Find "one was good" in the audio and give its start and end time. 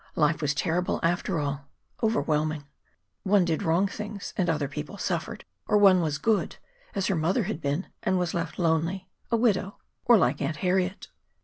5.77-6.55